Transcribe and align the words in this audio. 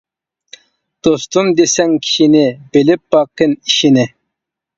دوستۇم 1.07 1.49
دېسەڭ 1.59 1.93
كىشىنى، 2.07 2.41
بىلىپ 2.79 3.05
باققىن 3.17 3.55
ئىشىنى. 3.61 4.09